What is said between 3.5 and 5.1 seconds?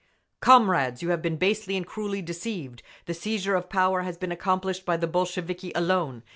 of power has been accomplished by the